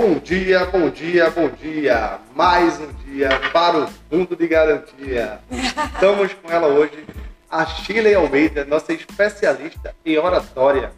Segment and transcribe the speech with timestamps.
[0.00, 2.20] Bom dia, bom dia, bom dia.
[2.32, 5.40] Mais um dia para o Fundo de Garantia.
[5.50, 7.04] Estamos com ela hoje,
[7.50, 10.92] a Shirley Almeida, nossa especialista em oratória.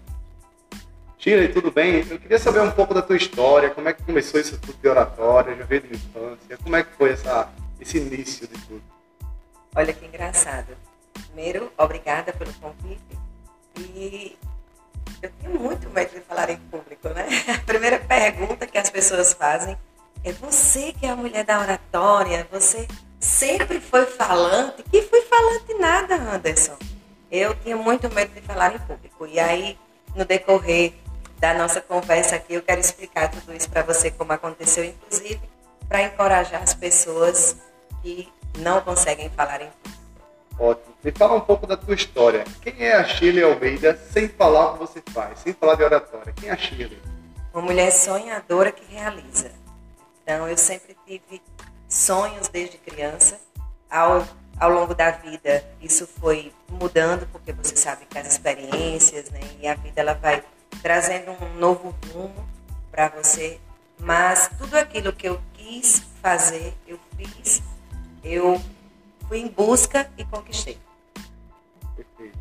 [1.18, 2.06] Shirley, tudo bem?
[2.10, 4.86] Eu queria saber um pouco da tua história, como é que começou isso tudo de
[4.86, 7.48] oratória, já veio de infância, como é que foi essa,
[7.80, 8.82] esse início de tudo?
[9.74, 10.76] Olha que engraçado.
[11.14, 13.18] Primeiro, obrigada pelo convite.
[13.78, 14.36] E
[15.22, 17.26] eu tenho muito medo de falar em público, né?
[17.62, 19.76] A primeira pergunta que as pessoas fazem
[20.24, 22.86] é: você que é a mulher da oratória, você
[23.18, 24.82] sempre foi falante?
[24.84, 26.76] Que fui falante nada, Anderson.
[27.30, 29.26] Eu tinha muito medo de falar em público.
[29.26, 29.78] E aí,
[30.16, 30.94] no decorrer
[31.38, 35.40] da nossa conversa aqui, eu quero explicar tudo isso para você, como aconteceu, inclusive
[35.88, 37.56] para encorajar as pessoas
[38.00, 39.99] que não conseguem falar em público.
[40.60, 40.94] Ótimo.
[41.02, 42.44] Me fala um pouco da tua história.
[42.60, 46.34] Quem é a Shirley Almeida sem falar o que você faz, sem falar de oratória?
[46.34, 47.00] Quem é a Shirley?
[47.54, 49.50] Uma mulher sonhadora que realiza.
[50.22, 51.40] Então, eu sempre tive
[51.88, 53.40] sonhos desde criança.
[53.90, 54.22] Ao,
[54.60, 59.66] ao longo da vida, isso foi mudando, porque você sabe que as experiências né, e
[59.66, 60.44] a vida ela vai
[60.82, 62.46] trazendo um novo rumo
[62.92, 63.58] para você.
[63.98, 67.62] Mas tudo aquilo que eu quis fazer, eu fiz.
[68.22, 68.60] Eu
[69.30, 70.76] fui em busca e conquistei.
[71.94, 72.36] Perfeito.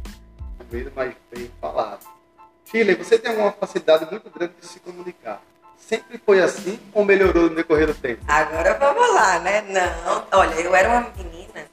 [0.57, 2.03] Primeiro, mas bem falado.
[2.65, 5.39] Shirley, você tem uma facilidade muito grande de se comunicar.
[5.77, 8.23] Sempre foi assim ou melhorou no decorrer do tempo?
[8.27, 9.61] Agora vamos lá, né?
[9.61, 11.67] Não, olha, eu era uma menina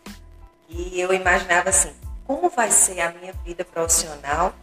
[0.69, 1.95] e eu imaginava assim,
[2.27, 4.55] como vai ser a minha vida profissional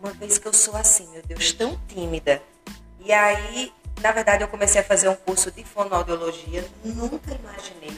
[0.00, 2.42] uma vez que eu sou assim, meu Deus, tão tímida.
[2.98, 7.96] E aí, na verdade, eu comecei a fazer um curso de fonoaudiologia, nunca imaginei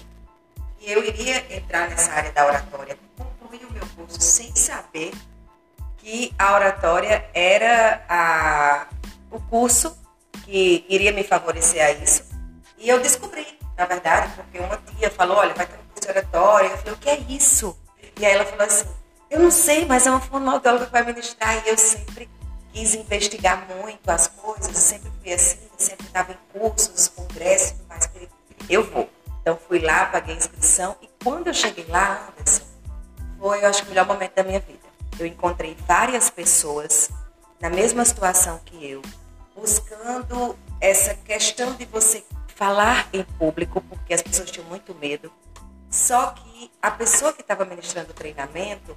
[0.92, 5.12] eu iria entrar nessa área da oratória, concluí o meu curso sem saber
[5.98, 8.86] que a oratória era a,
[9.30, 9.96] o curso
[10.44, 12.24] que iria me favorecer a isso.
[12.78, 16.08] E eu descobri, na verdade, porque uma tia falou, olha, vai ter um curso de
[16.08, 16.68] oratória.
[16.68, 17.76] Eu falei, o que é isso?
[18.18, 18.86] E aí ela falou assim,
[19.28, 21.66] eu não sei, mas é uma fonoaudióloga que vai ministrar.
[21.66, 22.28] E eu sempre
[22.72, 28.08] quis investigar muito as coisas, sempre fui assim, sempre estava em cursos, congressos, mas
[28.68, 29.15] eu vou.
[29.46, 32.64] Então fui lá, paguei a inscrição e quando eu cheguei lá, Anderson,
[33.38, 34.80] foi, eu acho, o melhor momento da minha vida.
[35.20, 37.10] Eu encontrei várias pessoas
[37.60, 39.00] na mesma situação que eu,
[39.54, 42.24] buscando essa questão de você
[42.56, 45.30] falar em público, porque as pessoas tinham muito medo.
[45.88, 48.96] Só que a pessoa que estava ministrando o treinamento,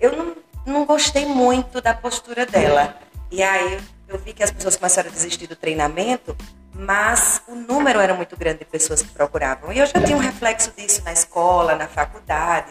[0.00, 0.36] eu não,
[0.66, 2.98] não gostei muito da postura dela.
[3.30, 6.36] E aí eu vi que as pessoas começaram a desistir do treinamento
[6.78, 9.72] mas o número era muito grande de pessoas que procuravam.
[9.72, 12.70] E eu já tinha um reflexo disso na escola, na faculdade.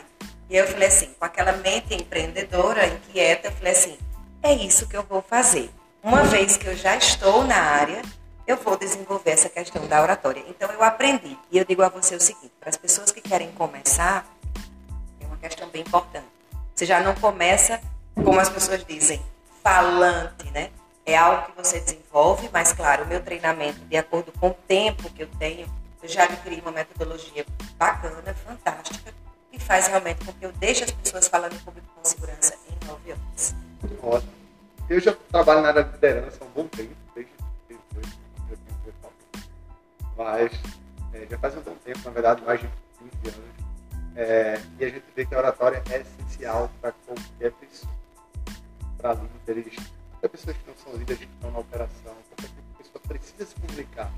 [0.49, 3.97] E eu falei assim, com aquela mente empreendedora, inquieta, eu falei assim,
[4.43, 5.71] é isso que eu vou fazer.
[6.03, 8.01] Uma vez que eu já estou na área,
[8.45, 10.43] eu vou desenvolver essa questão da oratória.
[10.47, 11.35] Então eu aprendi.
[11.51, 14.23] E eu digo a você o seguinte, para as pessoas que querem começar,
[15.19, 16.27] é uma questão bem importante.
[16.75, 17.81] Você já não começa,
[18.23, 19.19] como as pessoas dizem,
[19.63, 20.69] falante, né?
[21.05, 25.09] É algo que você desenvolve, mas claro, o meu treinamento, de acordo com o tempo
[25.11, 25.67] que eu tenho,
[26.01, 27.45] eu já adquiri uma metodologia
[27.77, 29.13] bacana, fantástica,
[29.51, 32.87] que faz realmente com que eu deixe as pessoas falando em público com segurança em
[32.87, 33.55] nove anos.
[34.01, 34.33] Ótimo.
[34.89, 37.31] Eu já trabalho na área de liderança há um bom tempo, desde
[37.67, 38.97] 2018,
[40.17, 40.51] mas
[41.13, 42.69] é, já faz um bom tempo, na verdade, mais de
[43.23, 43.55] 15 anos.
[44.15, 47.91] É, e a gente vê que a oratória é essencial para qualquer pessoa,
[48.97, 49.17] para
[49.47, 49.75] líderes,
[50.25, 54.11] qualquer pessoa que não são líderes que estão na operação, qualquer pessoa precisa se comunicar.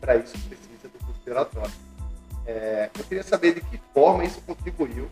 [0.00, 1.72] Para isso precisa do curso de oratório.
[2.46, 5.10] É, eu queria saber de que forma isso contribuiu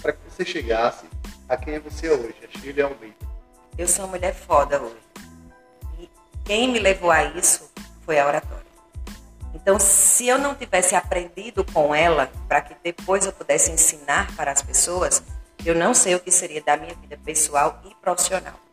[0.00, 1.06] para que você chegasse
[1.48, 3.16] a quem é você hoje, a Shirley Almeida.
[3.76, 4.96] Eu sou uma mulher foda hoje.
[5.98, 6.08] E
[6.44, 7.68] quem me levou a isso
[8.04, 8.68] foi a oratória.
[9.54, 14.52] Então, se eu não tivesse aprendido com ela, para que depois eu pudesse ensinar para
[14.52, 15.22] as pessoas,
[15.64, 18.67] eu não sei o que seria da minha vida pessoal e profissional.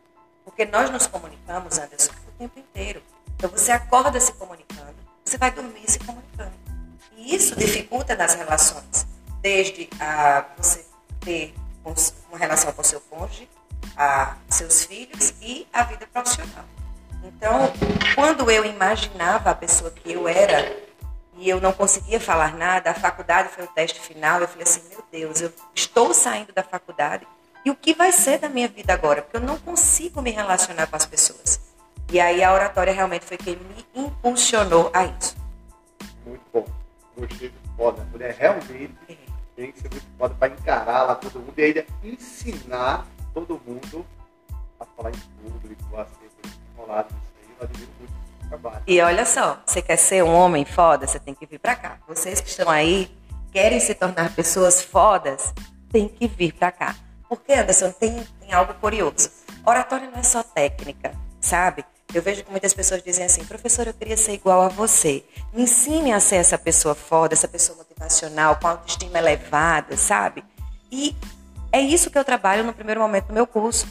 [0.46, 3.02] Porque nós nos comunicamos, Anderson, o tempo inteiro.
[3.36, 4.94] Então você acorda se comunicando,
[5.24, 6.52] você vai dormir se comunicando.
[7.16, 9.06] E isso dificulta nas relações,
[9.42, 10.86] desde a você
[11.20, 11.52] ter
[11.84, 13.48] uma relação com seu cônjuge,
[13.96, 16.64] a seus filhos e a vida profissional.
[17.24, 17.72] Então,
[18.14, 20.76] quando eu imaginava a pessoa que eu era
[21.36, 24.82] e eu não conseguia falar nada, a faculdade foi o teste final, eu falei assim,
[24.88, 27.26] meu Deus, eu estou saindo da faculdade
[27.66, 29.22] e o que vai ser da minha vida agora?
[29.22, 31.60] Porque eu não consigo me relacionar com as pessoas.
[32.12, 35.36] E aí a oratória realmente foi quem me impulsionou a isso.
[36.24, 36.64] Muito bom.
[37.18, 38.02] Gostei muito foda.
[38.02, 39.16] A mulher realmente é.
[39.56, 43.04] tem que ser muito foda para encarar lá todo mundo e ainda ensinar
[43.34, 44.06] todo mundo
[44.78, 46.30] a falar em público, a ser
[46.72, 47.56] enrolado nisso aí.
[47.58, 48.14] Eu admiro muito.
[48.48, 48.82] Trabalho.
[48.86, 51.98] E olha só, você quer ser um homem foda, você tem que vir pra cá.
[52.06, 53.10] Vocês que estão aí,
[53.50, 55.52] querem se tornar pessoas fodas,
[55.90, 56.94] tem que vir pra cá.
[57.28, 59.30] Porque, Anderson, tem, tem algo curioso.
[59.64, 61.84] Oratória não é só técnica, sabe?
[62.14, 65.24] Eu vejo que muitas pessoas dizem assim, professor, eu queria ser igual a você.
[65.52, 70.44] Me ensine a ser essa pessoa foda, essa pessoa motivacional, com autoestima elevada, sabe?
[70.90, 71.16] E
[71.72, 73.88] é isso que eu trabalho no primeiro momento do meu curso.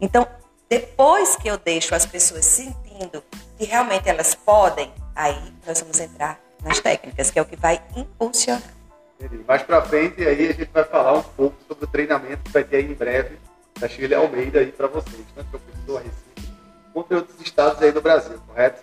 [0.00, 0.26] Então,
[0.68, 3.24] depois que eu deixo as pessoas sentindo
[3.56, 7.82] que realmente elas podem, aí nós vamos entrar nas técnicas, que é o que vai
[7.96, 8.73] impulsionar.
[9.20, 9.44] Entendi.
[9.46, 12.64] Mais pra frente, aí a gente vai falar um pouco sobre o treinamento que vai
[12.64, 13.38] ter aí em breve
[13.78, 15.44] da Shirley Almeida aí para vocês, né?
[15.50, 16.52] Professor Recife,
[16.92, 18.82] contra outros estados aí do Brasil, correto?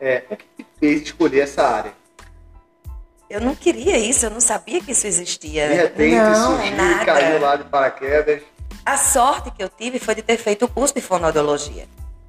[0.00, 1.92] É, o que te fez escolher essa área?
[3.28, 5.68] Eu não queria isso, eu não sabia que isso existia.
[5.68, 7.02] De repente não, surgiu nada.
[7.02, 8.42] e caiu lá de paraquedas.
[8.84, 11.86] A sorte que eu tive foi de ter feito o curso de fonoaudiologia.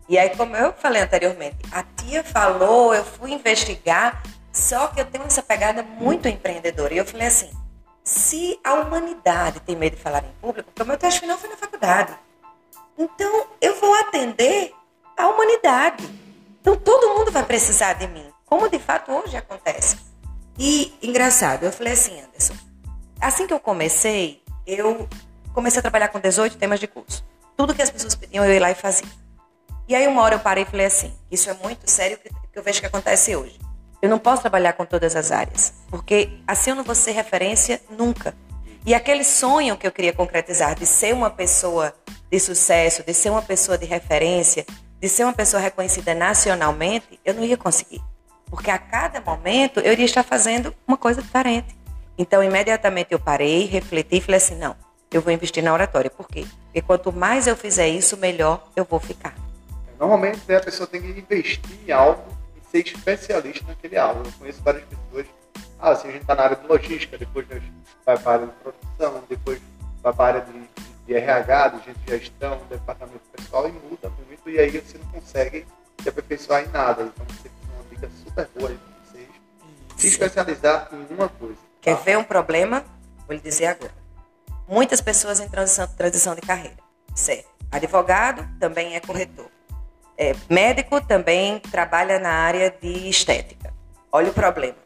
[0.08, 4.24] E aí, como eu falei anteriormente, a tia falou, eu fui investigar,
[4.56, 6.94] só que eu tenho essa pegada muito empreendedora.
[6.94, 7.52] E eu falei assim,
[8.06, 11.50] se a humanidade tem medo de falar em público, porque o meu teste final foi
[11.50, 12.18] na faculdade.
[12.98, 14.74] Então, eu vou atender
[15.18, 16.08] a humanidade.
[16.62, 19.98] Então, todo mundo vai precisar de mim, como de fato hoje acontece.
[20.58, 22.56] E, engraçado, eu falei assim, Anderson,
[23.20, 25.10] assim que eu comecei, eu
[25.54, 27.26] comecei a trabalhar com 18 temas de curso.
[27.58, 29.10] Tudo que as pessoas pediam, eu ia lá e fazia.
[29.86, 32.64] E aí, uma hora eu parei e falei assim, isso é muito sério que eu
[32.64, 33.65] vejo que acontece hoje.
[34.06, 37.82] Eu não posso trabalhar com todas as áreas, porque assim eu não vou ser referência
[37.90, 38.36] nunca.
[38.86, 41.92] E aquele sonho que eu queria concretizar de ser uma pessoa
[42.30, 44.64] de sucesso, de ser uma pessoa de referência,
[45.02, 48.00] de ser uma pessoa reconhecida nacionalmente, eu não ia conseguir.
[48.46, 51.76] Porque a cada momento eu iria estar fazendo uma coisa diferente.
[52.16, 54.76] Então, imediatamente eu parei, refleti e falei assim: não,
[55.12, 56.12] eu vou investir na oratória.
[56.12, 56.46] Por quê?
[56.66, 59.34] Porque quanto mais eu fizer isso, melhor eu vou ficar.
[60.00, 62.35] Normalmente né, a pessoa tem que investir em algo
[62.76, 64.24] ser especialista naquele algo.
[64.26, 65.26] Eu conheço várias pessoas.
[65.80, 67.74] Ah, assim, a gente está na área de logística, depois a gente
[68.06, 69.62] vai para a área de produção, depois
[70.02, 74.10] vai para a área de, de RH, de gente de gestão, departamento pessoal e muda
[74.10, 75.66] muito e aí você não consegue
[76.02, 77.04] se aperfeiçoar em nada.
[77.04, 79.28] Então você tem uma dica super boa aí para vocês.
[79.98, 81.58] Se especializar em uma coisa.
[81.82, 82.04] Quer tá?
[82.04, 82.84] ver um problema?
[83.28, 83.94] Vou lhe dizer agora.
[84.68, 86.78] Muitas pessoas em transição, transição de carreira.
[87.14, 87.48] Certo.
[87.72, 89.50] Advogado também é corretor.
[90.18, 93.74] É, médico também trabalha na área de estética.
[94.12, 94.78] Olha o problema.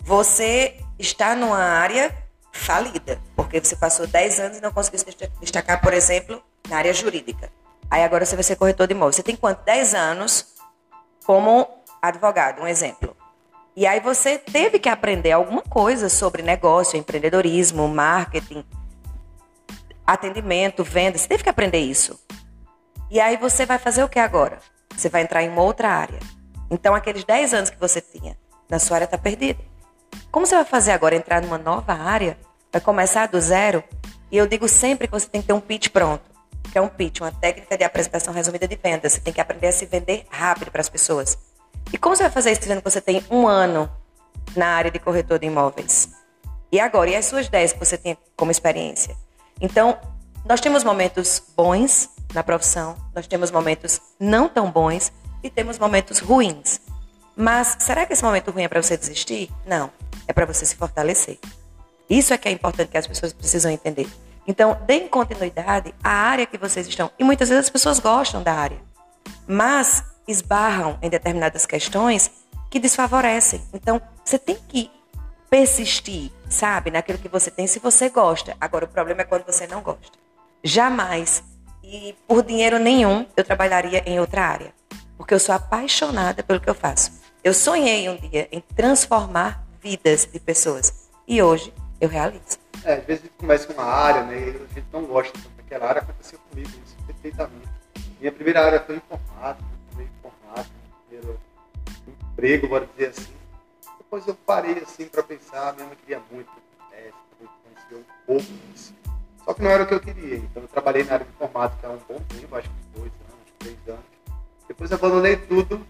[0.00, 2.16] Você está numa área
[2.52, 5.06] falida, porque você passou 10 anos e não conseguiu se
[5.40, 7.50] destacar, por exemplo, na área jurídica.
[7.90, 9.16] Aí agora você vai ser corretor de imóveis.
[9.16, 9.64] Você tem quanto?
[9.64, 10.54] 10 anos
[11.26, 11.68] como
[12.00, 13.16] advogado, um exemplo.
[13.76, 18.64] E aí você teve que aprender alguma coisa sobre negócio, empreendedorismo, marketing,
[20.06, 21.16] atendimento, venda.
[21.16, 22.18] Você teve que aprender isso.
[23.12, 24.56] E aí você vai fazer o que agora?
[24.96, 26.18] Você vai entrar em uma outra área.
[26.70, 28.38] Então aqueles 10 anos que você tinha
[28.70, 29.62] na sua área está perdido.
[30.30, 31.14] Como você vai fazer agora?
[31.14, 32.38] Entrar numa nova área?
[32.72, 33.84] Vai começar do zero?
[34.30, 36.22] E eu digo sempre que você tem que ter um pitch pronto.
[36.72, 39.06] Que é um pitch, uma técnica de apresentação resumida de venda.
[39.06, 41.36] Você tem que aprender a se vender rápido para as pessoas.
[41.92, 43.92] E como você vai fazer isso dizendo que você tem um ano
[44.56, 46.08] na área de corretor de imóveis?
[46.72, 47.10] E agora?
[47.10, 49.14] E as suas 10 que você tem como experiência?
[49.60, 49.98] Então,
[50.44, 56.18] nós temos momentos bons na profissão, nós temos momentos não tão bons e temos momentos
[56.18, 56.80] ruins.
[57.36, 59.50] Mas será que esse momento ruim é para você desistir?
[59.66, 59.90] Não,
[60.26, 61.38] é para você se fortalecer.
[62.08, 64.08] Isso é que é importante que as pessoas precisam entender.
[64.46, 67.10] Então, deem continuidade à área que vocês estão.
[67.18, 68.78] E muitas vezes as pessoas gostam da área,
[69.46, 72.30] mas esbarram em determinadas questões
[72.68, 73.62] que desfavorecem.
[73.72, 74.90] Então, você tem que
[75.48, 78.56] persistir, sabe, naquilo que você tem se você gosta.
[78.60, 80.21] Agora, o problema é quando você não gosta.
[80.64, 81.42] Jamais
[81.82, 84.72] e por dinheiro nenhum eu trabalharia em outra área,
[85.16, 87.20] porque eu sou apaixonada pelo que eu faço.
[87.42, 92.58] Eu sonhei um dia em transformar vidas de pessoas e hoje eu realizo.
[92.84, 95.88] É, às vezes a gente começa uma área, né, e a gente não gosta daquela
[95.88, 97.68] área, aconteceu comigo isso perfeitamente.
[98.20, 100.74] Minha primeira área foi informática, foi informática,
[101.08, 101.40] primeiro
[102.06, 103.32] emprego, bora dizer assim.
[103.98, 106.50] Depois eu parei assim para pensar, mãe queria muito
[106.88, 108.94] fizesse, conhecer um pouco disso.
[109.44, 110.36] Só que não era o que eu queria.
[110.36, 113.52] Então eu trabalhei na área de informática há um bom tempo, acho que dois anos,
[113.58, 114.04] três anos.
[114.68, 115.84] Depois eu abandonei tudo,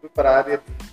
[0.00, 0.86] fui para a área de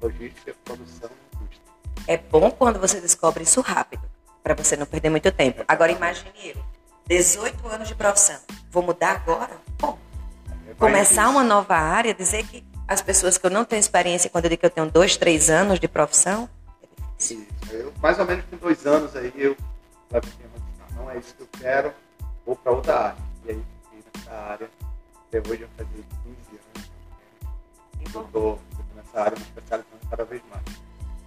[0.00, 1.62] logística, produção e indústria.
[2.06, 4.02] É bom quando você descobre isso rápido,
[4.42, 5.64] para você não perder muito tempo.
[5.66, 6.62] Agora imagine eu,
[7.08, 8.38] 18 anos de profissão,
[8.70, 9.56] vou mudar agora?
[9.78, 9.98] Bom,
[10.70, 11.30] É começar difícil.
[11.30, 14.60] uma nova área, dizer que as pessoas que eu não tenho experiência, quando eu digo
[14.60, 16.48] que eu tenho dois, três anos de profissão,
[16.82, 17.40] é difícil.
[17.40, 17.74] Isso.
[17.74, 19.56] Eu, mais ou menos com dois anos aí, eu
[21.06, 21.94] não, é isso que eu quero,
[22.44, 23.16] vou para outra área.
[23.44, 24.70] E aí fiquei nessa área,
[25.28, 26.90] até hoje eu fazia 15 anos.
[28.14, 28.60] Eu estou
[28.94, 30.64] nessa área me especializando cada vez mais.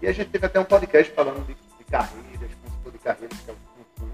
[0.02, 3.50] E a gente teve até um podcast falando de, de carreiras, consultor de carreiras, que
[3.50, 3.58] é o
[4.00, 4.12] Cunha.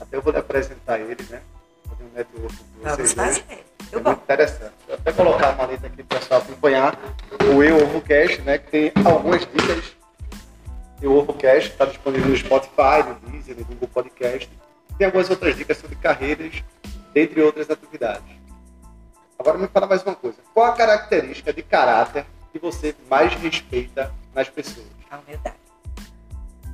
[0.00, 1.42] Até eu vou lhe apresentar ele, né?
[1.88, 3.44] Fazer um network com vocês Vamos fazer.
[3.50, 4.74] É Eu muito interessante.
[4.86, 6.98] Vou até colocar uma letra aqui para o pessoal acompanhar
[7.42, 8.58] o Eu Ovo Cash, né?
[8.58, 9.96] Que tem algumas dicas.
[11.02, 14.48] O Ovo Cash está disponível no Spotify, no Deezer, no Google Podcast.
[14.98, 16.62] Tem algumas outras dicas sobre carreiras,
[17.12, 18.36] dentre outras atividades.
[19.38, 20.38] Agora me fala mais uma coisa.
[20.54, 24.86] Qual a característica de caráter que você mais respeita nas pessoas?
[25.10, 25.56] A humildade.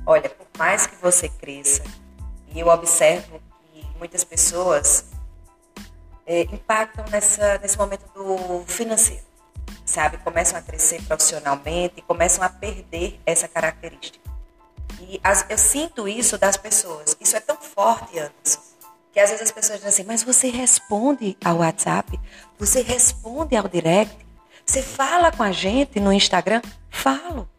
[0.05, 1.83] Olha, por mais que você cresça,
[2.53, 3.41] e eu observo
[3.73, 5.05] que muitas pessoas
[6.25, 9.23] é, impactam nessa, nesse momento do financeiro,
[9.85, 10.17] sabe?
[10.17, 14.22] Começam a crescer profissionalmente e começam a perder essa característica.
[15.01, 17.15] E as- eu sinto isso das pessoas.
[17.19, 18.59] Isso é tão forte, Anderson,
[19.11, 22.19] que às vezes as pessoas dizem assim, mas você responde ao WhatsApp?
[22.57, 24.15] Você responde ao direct?
[24.65, 26.61] Você fala com a gente no Instagram?
[26.89, 27.49] Falo.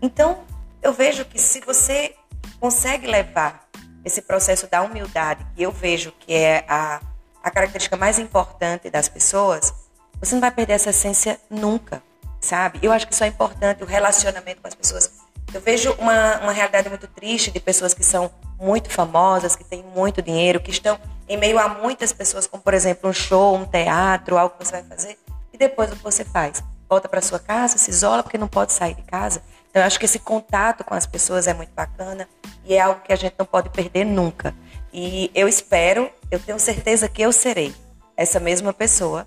[0.00, 0.44] Então,
[0.82, 2.14] eu vejo que se você
[2.60, 3.68] consegue levar
[4.04, 7.00] esse processo da humildade, que eu vejo que é a,
[7.42, 9.72] a característica mais importante das pessoas,
[10.18, 12.02] você não vai perder essa essência nunca,
[12.40, 12.78] sabe?
[12.82, 15.10] Eu acho que isso é importante, o relacionamento com as pessoas.
[15.54, 19.82] Eu vejo uma, uma realidade muito triste de pessoas que são muito famosas, que têm
[19.94, 23.64] muito dinheiro, que estão em meio a muitas pessoas, como por exemplo um show, um
[23.64, 25.18] teatro, algo que você vai fazer,
[25.52, 26.62] e depois o que você faz?
[26.88, 29.42] Volta para sua casa, se isola porque não pode sair de casa.
[29.70, 32.28] Então, eu acho que esse contato com as pessoas é muito bacana
[32.64, 34.54] e é algo que a gente não pode perder nunca.
[34.92, 37.74] E eu espero, eu tenho certeza que eu serei
[38.14, 39.26] essa mesma pessoa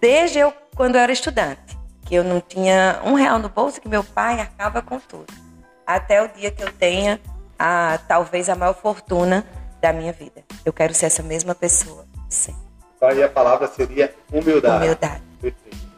[0.00, 1.78] desde eu quando eu era estudante,
[2.12, 5.32] que eu não tinha um real no bolso, que meu pai arcava com tudo,
[5.86, 7.18] até o dia que eu tenha
[7.58, 9.46] a talvez a maior fortuna
[9.80, 10.44] da minha vida.
[10.62, 12.54] Eu quero ser essa mesma pessoa, sim.
[12.94, 14.84] Então aí a palavra seria humildade.
[14.84, 15.22] Humildade.
[15.40, 15.88] Perfeito.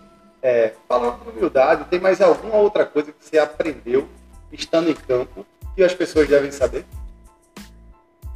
[0.40, 4.08] É, falando de humildade, tem mais alguma outra coisa que você aprendeu
[4.52, 5.44] estando em campo
[5.74, 6.86] que as pessoas devem saber?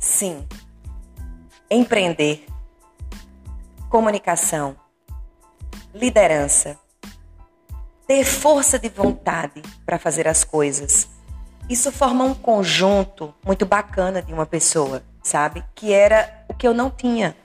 [0.00, 0.44] Sim.
[1.70, 2.44] Empreender,
[3.88, 4.75] comunicação,
[5.94, 6.76] liderança,
[8.08, 11.06] ter força de vontade para fazer as coisas.
[11.68, 15.62] Isso forma um conjunto muito bacana de uma pessoa, sabe?
[15.74, 17.36] Que era o que eu não tinha.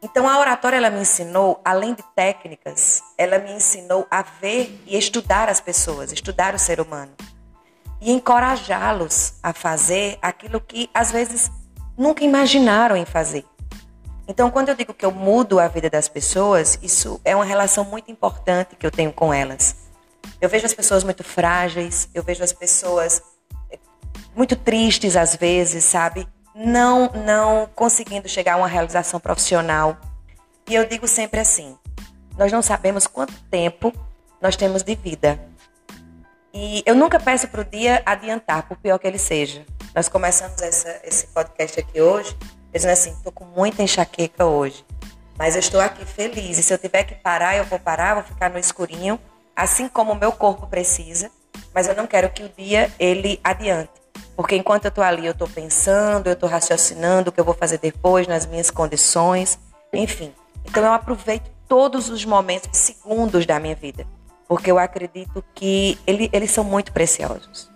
[0.00, 4.96] Então a oratória ela me ensinou, além de técnicas, ela me ensinou a ver e
[4.96, 7.10] estudar as pessoas, estudar o ser humano
[8.00, 11.50] e encorajá-los a fazer aquilo que às vezes
[11.96, 13.44] nunca imaginaram em fazer.
[14.28, 17.82] Então, quando eu digo que eu mudo a vida das pessoas, isso é uma relação
[17.82, 19.87] muito importante que eu tenho com elas.
[20.40, 23.22] Eu vejo as pessoas muito frágeis, eu vejo as pessoas
[23.70, 23.78] eh,
[24.36, 26.28] muito tristes às vezes, sabe?
[26.54, 29.96] Não, não conseguindo chegar a uma realização profissional.
[30.68, 31.76] E eu digo sempre assim:
[32.36, 33.92] nós não sabemos quanto tempo
[34.40, 35.40] nós temos de vida.
[36.54, 39.66] E eu nunca peço para o dia adiantar, por pior que ele seja.
[39.94, 42.36] Nós começamos essa, esse podcast aqui hoje,
[42.72, 44.84] dizendo assim: estou com muita enxaqueca hoje,
[45.36, 46.58] mas eu estou aqui feliz.
[46.58, 49.18] E se eu tiver que parar, eu vou parar, vou ficar no escurinho,
[49.58, 51.30] assim como o meu corpo precisa.
[51.74, 53.90] Mas eu não quero que o dia ele adiante,
[54.36, 57.54] porque enquanto eu estou ali, eu estou pensando, eu estou raciocinando o que eu vou
[57.54, 59.58] fazer depois, nas minhas condições,
[59.92, 60.32] enfim.
[60.64, 64.06] Então eu aproveito todos os momentos, segundos da minha vida
[64.48, 67.70] porque eu acredito que ele, eles são muito preciosos.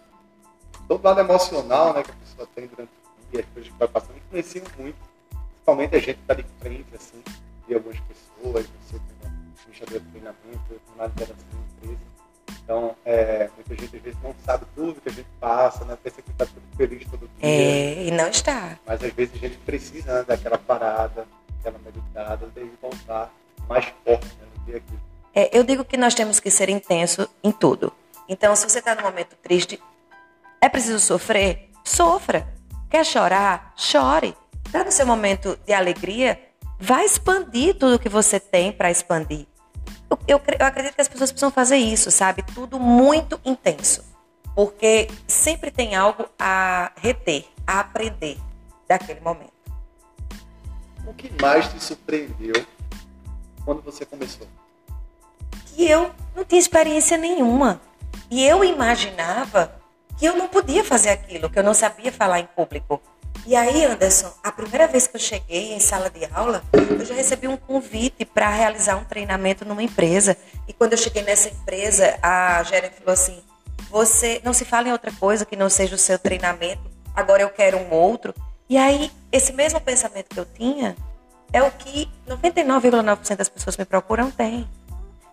[0.89, 4.17] Todo lado emocional né, que a pessoa tem durante o dia, coisas que vai passando,
[4.17, 4.97] influenciam muito.
[5.51, 7.23] Principalmente a gente que está de frente, assim,
[7.69, 9.22] de algumas pessoas, você como
[9.73, 12.13] administrador de treinamento, na liderança da empresa.
[12.65, 15.99] Então, é, muita gente às vezes não sabe tudo que a gente passa, né?
[16.03, 17.49] pensa que está tudo feliz todo dia.
[17.49, 18.79] É, e não está.
[18.87, 21.27] Mas às vezes a gente precisa né, daquela parada,
[21.57, 23.33] daquela meditada, daí voltar
[23.69, 24.99] mais forte né, no dia a dia.
[25.35, 27.93] É, eu digo que nós temos que ser intenso em tudo.
[28.29, 29.83] Então, se você está num momento triste,
[30.61, 31.71] é preciso sofrer?
[31.85, 32.47] Sofra.
[32.89, 33.73] Quer chorar?
[33.77, 34.37] Chore.
[34.65, 36.39] Está no seu momento de alegria?
[36.79, 39.47] Vai expandir tudo que você tem para expandir.
[40.13, 42.43] Eu, eu, eu acredito que as pessoas precisam fazer isso, sabe?
[42.55, 44.05] Tudo muito intenso.
[44.55, 48.39] Porque sempre tem algo a reter, a aprender
[48.87, 49.53] daquele momento.
[51.07, 52.55] O que mais te surpreendeu
[53.65, 54.47] quando você começou?
[55.75, 57.81] que eu não tinha experiência nenhuma.
[58.31, 59.75] E eu imaginava
[60.19, 63.01] que eu não podia fazer aquilo, que eu não sabia falar em público.
[63.45, 67.15] E aí, Anderson, a primeira vez que eu cheguei em sala de aula, eu já
[67.15, 70.37] recebi um convite para realizar um treinamento numa empresa.
[70.69, 73.43] E quando eu cheguei nessa empresa, a gerente falou assim:
[73.91, 76.83] você não se fala em outra coisa que não seja o seu treinamento,
[77.15, 78.33] agora eu quero um outro.
[78.69, 80.97] E aí, esse mesmo pensamento que eu tinha
[81.53, 84.69] é o que 99,9% das pessoas me procuram tem.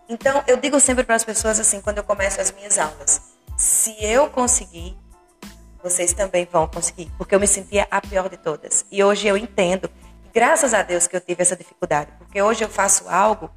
[0.08, 3.22] Então, eu digo sempre para as pessoas assim, quando eu começo as minhas aulas,
[3.56, 4.98] se eu conseguir,
[5.82, 8.84] vocês também vão conseguir, porque eu me sentia a pior de todas.
[8.90, 9.90] E hoje eu entendo,
[10.32, 13.50] graças a Deus que eu tive essa dificuldade, porque hoje eu faço algo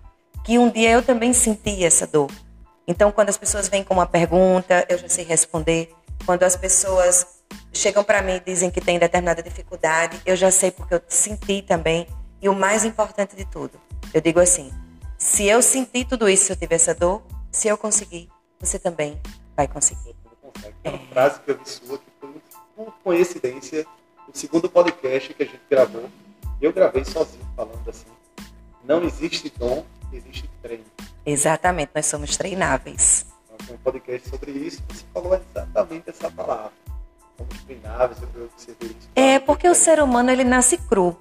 [0.44, 2.30] que um dia eu também senti essa dor.
[2.88, 5.94] Então, quando as pessoas vêm com uma pergunta, eu já sei responder.
[6.26, 7.26] Quando as pessoas
[7.72, 11.62] chegam para mim e dizem que tem determinada dificuldade, eu já sei porque eu senti
[11.62, 12.08] também.
[12.42, 13.80] E o mais importante de tudo,
[14.14, 14.72] eu digo assim:
[15.18, 19.22] se eu senti tudo isso, se eu tiver essa dor, se eu conseguir, você também
[19.56, 20.16] vai conseguir.
[20.84, 22.12] É uma frase que eu vi sua que
[22.76, 23.86] por coincidência,
[24.28, 26.10] o segundo podcast que a gente gravou.
[26.62, 28.08] Eu gravei sozinho, falando assim:
[28.84, 30.86] não existe dom, existe treino.
[31.26, 33.26] Exatamente, nós somos treináveis.
[33.56, 36.72] Então, um podcast sobre isso, você falou exatamente essa palavra.
[37.38, 39.10] Somos treináveis, eu observei isso.
[39.16, 41.18] É, porque o ser humano ele nasce cru.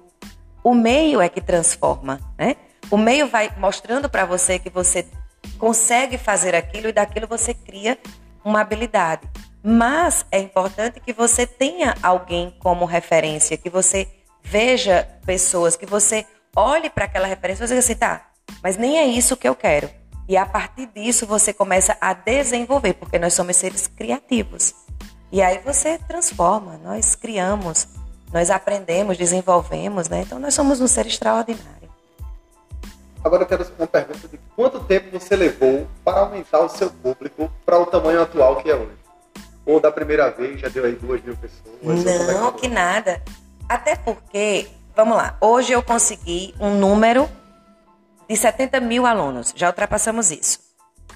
[0.63, 2.55] O meio é que transforma, né?
[2.89, 5.05] O meio vai mostrando para você que você
[5.57, 7.97] consegue fazer aquilo e daquilo você cria
[8.43, 9.27] uma habilidade.
[9.63, 14.09] Mas é importante que você tenha alguém como referência, que você
[14.43, 18.29] veja pessoas, que você olhe para aquela referência e diga assim, tá,
[18.61, 19.89] mas nem é isso que eu quero.
[20.27, 24.75] E a partir disso você começa a desenvolver, porque nós somos seres criativos.
[25.31, 27.87] E aí você transforma, nós criamos,
[28.31, 30.21] nós aprendemos, desenvolvemos, né?
[30.21, 31.89] Então nós somos um ser extraordinário.
[33.23, 37.49] Agora eu quero uma pergunta de quanto tempo você levou para aumentar o seu público
[37.65, 39.02] para o tamanho atual que é hoje?
[39.65, 42.03] Ou da primeira vez já deu aí duas mil pessoas?
[42.03, 43.21] Não, é que, que nada.
[43.67, 47.29] Até porque, vamos lá, hoje eu consegui um número
[48.27, 50.59] de 70 mil alunos, já ultrapassamos isso.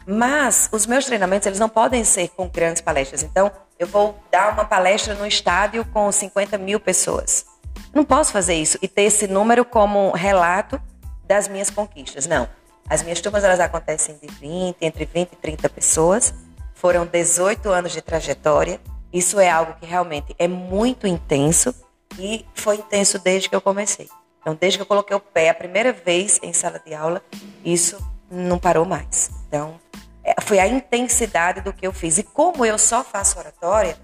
[0.06, 3.24] Mas os meus treinamentos eles não podem ser com grandes palestras.
[3.24, 7.46] Então, eu vou dar uma palestra no estádio com 50 mil pessoas.
[7.94, 10.82] Não posso fazer isso e ter esse número como relato
[11.26, 12.26] das minhas conquistas.
[12.26, 12.48] Não.
[12.90, 16.34] As minhas turmas elas acontecem de 20, entre 20 e 30 pessoas.
[16.80, 18.80] Foram 18 anos de trajetória.
[19.12, 21.74] Isso é algo que realmente é muito intenso
[22.20, 24.08] e foi intenso desde que eu comecei.
[24.40, 27.22] Então, desde que eu coloquei o pé a primeira vez em sala de aula,
[27.66, 27.98] isso
[28.30, 29.32] não parou mais.
[29.48, 29.80] Então,
[30.24, 32.20] é, foi a intensidade do que eu fiz.
[32.20, 33.98] E como eu só faço oratória,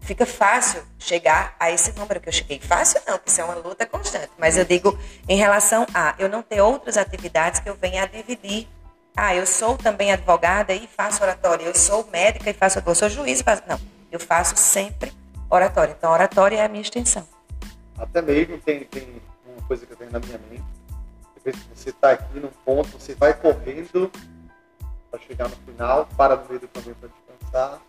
[0.00, 2.60] fica fácil chegar a esse número que eu cheguei.
[2.60, 4.30] Fácil não, porque isso é uma luta constante.
[4.36, 8.06] Mas eu digo em relação a eu não ter outras atividades que eu venha a
[8.06, 8.68] dividir.
[9.20, 11.64] Ah, eu sou também advogada e faço oratória.
[11.64, 12.80] Eu sou médica e faço.
[12.86, 13.64] Eu sou juiz e faço.
[13.66, 13.80] Não,
[14.12, 15.12] eu faço sempre
[15.50, 15.94] oratória.
[15.98, 17.26] Então, oratória é a minha extensão.
[17.98, 20.62] Até mesmo tem, tem uma coisa que eu tenho na minha mente.
[21.74, 24.08] Você está aqui num ponto, você vai correndo
[25.10, 27.80] para chegar no final, para no meio do caminho para descansar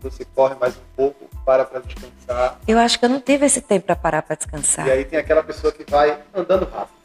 [0.00, 2.58] você corre mais um pouco, para para descansar.
[2.66, 4.86] Eu acho que eu não tive esse tempo para parar para descansar.
[4.86, 6.97] E aí tem aquela pessoa que vai andando rápido.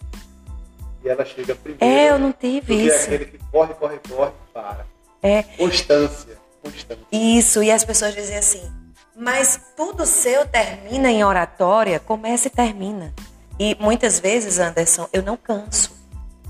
[1.03, 1.83] E ela chega primeiro.
[1.83, 2.95] É, eu não tive isso.
[2.95, 4.85] É aquele que corre, corre, corre, para.
[5.21, 5.43] É.
[5.43, 7.05] Constância, constância.
[7.11, 8.71] Isso, e as pessoas dizem assim,
[9.15, 13.13] mas tudo seu termina em oratória, começa e termina.
[13.59, 15.93] E muitas vezes, Anderson, eu não canso.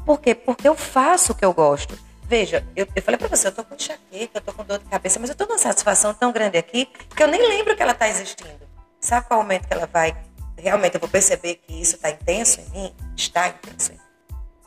[0.05, 0.33] Por quê?
[0.33, 1.97] Porque eu faço o que eu gosto.
[2.23, 4.85] Veja, eu, eu falei para você, eu tô com enxaqueca, eu tô com dor de
[4.85, 7.93] cabeça, mas eu tô numa satisfação tão grande aqui que eu nem lembro que ela
[7.93, 8.63] tá existindo.
[8.99, 10.15] Sabe qual momento que ela vai?
[10.57, 12.95] Realmente eu vou perceber que isso está intenso em mim?
[13.15, 14.02] Está intenso em mim.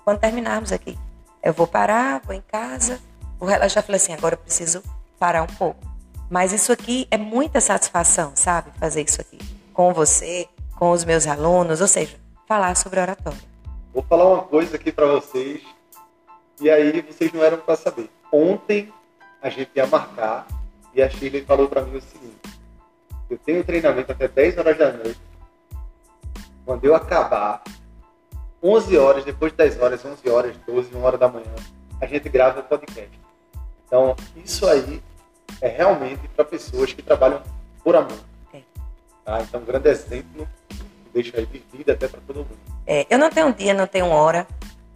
[0.07, 0.97] Quando terminarmos aqui,
[1.43, 3.01] eu vou parar, vou em casa,
[3.41, 3.83] vou relaxar.
[3.83, 4.81] Falei assim, agora eu preciso
[5.19, 5.85] parar um pouco.
[6.31, 8.71] Mas isso aqui é muita satisfação, sabe?
[8.79, 9.37] Fazer isso aqui
[9.73, 12.17] com você, com os meus alunos, ou seja,
[12.47, 13.41] falar sobre oratório.
[13.93, 15.61] Vou falar uma coisa aqui para vocês
[16.61, 18.09] e aí vocês não eram para saber.
[18.31, 18.93] Ontem
[19.43, 20.47] a gente ia marcar
[20.95, 22.61] e a Shirley falou para mim o seguinte:
[23.29, 25.21] eu tenho treinamento até 10 horas da noite.
[26.65, 27.65] Quando eu acabar,
[28.67, 31.55] 11 horas, depois de 10 horas, 11 horas, 12, 1 hora da manhã,
[32.01, 33.21] a gente grava o podcast.
[33.87, 35.01] Então, isso aí
[35.61, 37.41] é realmente para pessoas que trabalham
[37.85, 38.19] por amor.
[38.53, 38.61] É.
[39.25, 39.41] Tá?
[39.43, 40.49] Então, um grande exemplo,
[41.15, 42.59] deixa aí de vida até para todo mundo.
[42.85, 44.47] É, eu não tenho dia, não tenho hora,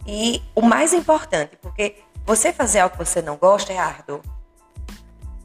[0.05, 4.21] e o mais importante, porque você fazer algo que você não gosta é árduo.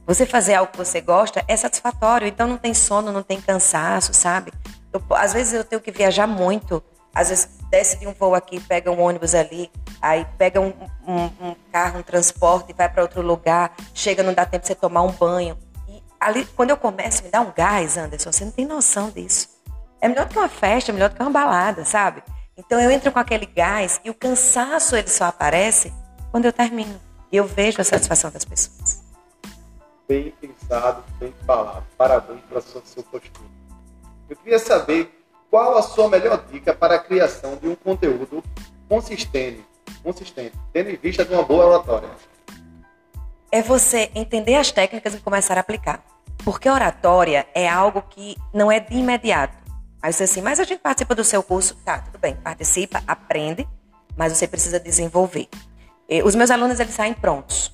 [0.05, 4.13] Você fazer algo que você gosta é satisfatório, então não tem sono, não tem cansaço,
[4.15, 4.53] sabe?
[4.93, 6.83] Eu, às vezes eu tenho que viajar muito,
[7.17, 10.75] às vezes desce de um voo aqui, pega um ônibus ali, aí pega um,
[11.07, 14.75] um, um carro, um transporte, vai para outro lugar, chega, não dá tempo de você
[14.75, 15.57] tomar um banho.
[15.89, 19.49] E ali, quando eu começo, me dá um gás, Anderson, você não tem noção disso.
[19.99, 22.23] É melhor do que uma festa, é melhor do que uma balada, sabe?
[22.55, 25.91] Então eu entro com aquele gás e o cansaço ele só aparece
[26.31, 27.01] quando eu termino.
[27.33, 29.03] E eu vejo a satisfação das pessoas.
[30.07, 31.85] Bem pensado, bem falado.
[31.97, 33.49] Parabéns pela sua, sua postura.
[34.29, 35.16] Eu queria saber
[35.57, 38.45] qual a sua melhor dica para a criação de um conteúdo
[38.87, 39.65] consistente,
[40.03, 42.11] consistente, tendo em vista de uma boa oratória?
[43.51, 46.05] É você entender as técnicas e começar a aplicar.
[46.45, 49.57] Porque oratória é algo que não é de imediato.
[50.03, 51.75] Aí você assim, mas a gente participa do seu curso.
[51.83, 53.67] Tá, tudo bem, participa, aprende,
[54.15, 55.49] mas você precisa desenvolver.
[56.23, 57.73] Os meus alunos, eles saem prontos.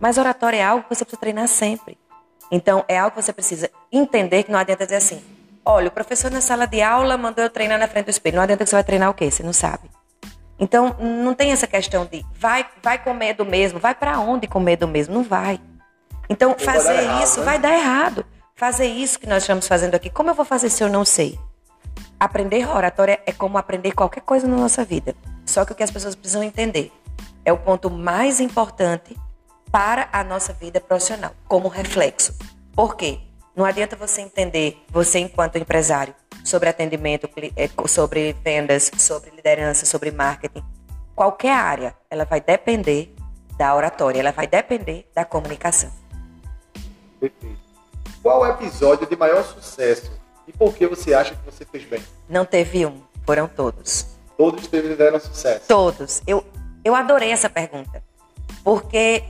[0.00, 1.96] Mas oratória é algo que você precisa treinar sempre.
[2.50, 5.22] Então, é algo que você precisa entender que não adianta dizer assim,
[5.64, 8.36] olha, o professor na sala de aula mandou eu treinar na frente do espelho.
[8.36, 9.30] Não adianta que você vai treinar o quê?
[9.30, 9.90] Você não sabe.
[10.58, 13.78] Então, não tem essa questão de vai, vai com medo mesmo.
[13.78, 15.14] Vai para onde com medo mesmo?
[15.14, 15.60] Não vai.
[16.28, 17.44] Então, fazer vai isso errado, né?
[17.44, 18.26] vai dar errado.
[18.54, 21.38] Fazer isso que nós estamos fazendo aqui, como eu vou fazer se eu não sei?
[22.20, 25.16] Aprender oratória é como aprender qualquer coisa na nossa vida.
[25.44, 26.92] Só que o que as pessoas precisam entender
[27.44, 29.16] é o ponto mais importante
[29.70, 32.36] para a nossa vida profissional, como reflexo.
[32.72, 33.18] Por quê?
[33.54, 40.10] Não adianta você entender, você enquanto empresário, sobre atendimento, eh, sobre vendas, sobre liderança, sobre
[40.10, 40.64] marketing.
[41.14, 43.14] Qualquer área, ela vai depender
[43.58, 45.92] da oratória, ela vai depender da comunicação.
[47.20, 47.60] Perfeito.
[48.22, 50.10] Qual o episódio de maior sucesso
[50.48, 52.02] e por que você acha que você fez bem?
[52.28, 54.06] Não teve um, foram todos.
[54.38, 55.66] Todos tiveram sucesso?
[55.68, 56.22] Todos.
[56.26, 56.42] Eu,
[56.82, 58.02] eu adorei essa pergunta,
[58.64, 59.22] porque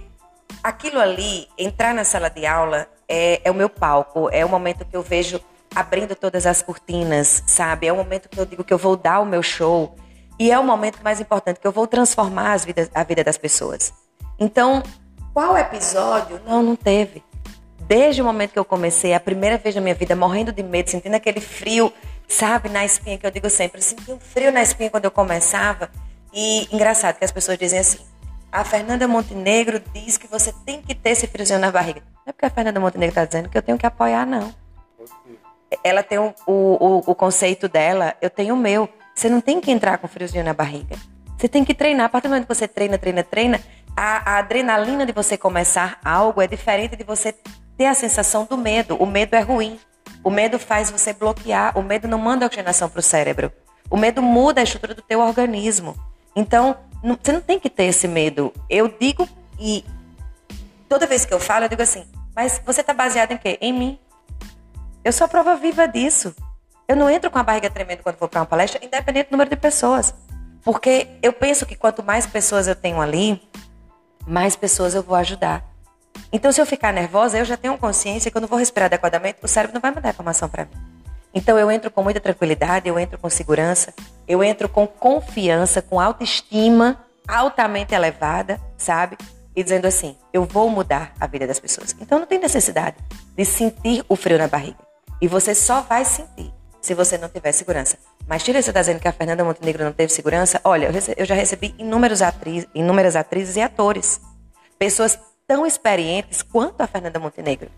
[0.63, 4.85] aquilo ali, entrar na sala de aula, é, é o meu palco, é o momento
[4.85, 5.41] que eu vejo
[5.75, 7.87] abrindo todas as cortinas, sabe?
[7.87, 9.95] É o momento que eu digo que eu vou dar o meu show.
[10.39, 13.39] E é o momento mais importante, que eu vou transformar as vidas, a vida das
[13.39, 13.93] pessoas.
[14.39, 14.83] Então,
[15.33, 16.41] qual episódio?
[16.47, 17.23] Não, não teve.
[17.81, 20.91] Desde o momento que eu comecei, a primeira vez na minha vida, morrendo de medo,
[20.91, 21.93] sentindo aquele frio,
[22.29, 25.11] sabe, na espinha, que eu digo sempre, eu senti um frio na espinha quando eu
[25.11, 25.91] começava.
[26.33, 27.99] E engraçado que as pessoas dizem assim,
[28.51, 32.03] a Fernanda Montenegro diz que você tem que ter esse friozinho na barriga.
[32.25, 34.55] Não é porque a Fernanda Montenegro está dizendo que eu tenho que apoiar, não.
[35.83, 38.89] Ela tem o, o, o conceito dela, eu tenho o meu.
[39.15, 40.97] Você não tem que entrar com friozinho na barriga.
[41.37, 42.07] Você tem que treinar.
[42.07, 43.61] A partir do momento que você treina, treina, treina,
[43.97, 47.35] a, a adrenalina de você começar algo é diferente de você
[47.77, 48.97] ter a sensação do medo.
[48.97, 49.81] O medo é ruim.
[50.23, 51.77] O medo faz você bloquear.
[51.77, 53.51] O medo não manda oxigenação para o cérebro.
[53.91, 55.97] O medo muda a estrutura do teu organismo.
[56.37, 58.53] Então, não, você não tem que ter esse medo.
[58.71, 59.85] Eu digo e
[60.93, 63.57] toda vez que eu falo, eu digo assim: mas você está baseado em quê?
[63.63, 63.99] Em mim.
[65.03, 66.35] Eu sou a prova viva disso.
[66.87, 69.49] Eu não entro com a barriga tremendo quando vou para uma palestra, independente do número
[69.49, 70.15] de pessoas.
[70.63, 73.41] Porque eu penso que quanto mais pessoas eu tenho ali,
[74.27, 75.65] mais pessoas eu vou ajudar.
[76.31, 79.49] Então, se eu ficar nervosa, eu já tenho consciência que eu vou respirar adequadamente, o
[79.49, 80.93] cérebro não vai mandar informação para mim.
[81.33, 83.95] Então eu entro com muita tranquilidade, eu entro com segurança,
[84.29, 89.17] eu entro com confiança, com autoestima altamente elevada, sabe?
[89.55, 91.95] E dizendo assim: eu vou mudar a vida das pessoas.
[92.01, 92.97] Então não tem necessidade
[93.37, 94.79] de sentir o frio na barriga.
[95.21, 97.97] E você só vai sentir se você não tiver segurança.
[98.27, 100.61] Mas tira você está dizendo que a Fernanda Montenegro não teve segurança?
[100.65, 104.21] Olha, eu já recebi inúmeros atriz, inúmeras atrizes e atores.
[104.79, 107.71] Pessoas tão experientes quanto a Fernanda Montenegro.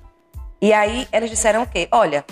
[0.60, 1.86] E aí eles disseram o quê?
[1.92, 2.24] Olha,